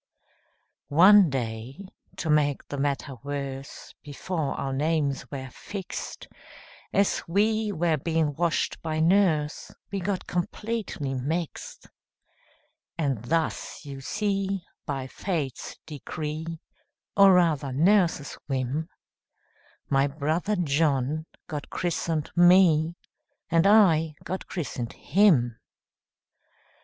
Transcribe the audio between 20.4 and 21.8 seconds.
John got